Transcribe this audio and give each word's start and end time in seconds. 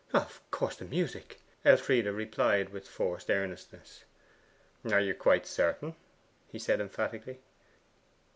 'Of 0.15 0.41
course 0.49 0.77
the 0.77 0.85
music,' 0.85 1.39
Elfride 1.63 2.07
replied 2.07 2.69
with 2.69 2.87
forced 2.87 3.29
earnestness. 3.29 4.03
'You 4.83 4.93
are 4.95 5.13
quite 5.13 5.45
certain?' 5.45 5.95
he 6.47 6.57
said 6.57 6.81
emphatically. 6.81 7.37